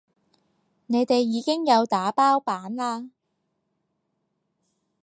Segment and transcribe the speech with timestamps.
[0.87, 3.11] 你哋已經有打包版啦